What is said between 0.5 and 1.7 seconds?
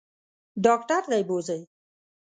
ډاکټر ته یې بوزئ.